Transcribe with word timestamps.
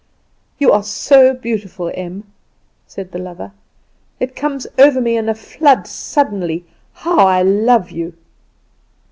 "You 0.57 0.71
are 0.71 0.81
so 0.81 1.31
beautiful, 1.35 1.91
Em," 1.93 2.23
said 2.87 3.11
the 3.11 3.19
lover. 3.19 3.51
"It 4.19 4.35
comes 4.35 4.65
over 4.79 4.99
me 4.99 5.15
in 5.15 5.29
a 5.29 5.35
flood 5.35 5.85
suddenly 5.85 6.65
how 6.91 7.27
I 7.27 7.43
love 7.43 7.91
you." 7.91 8.15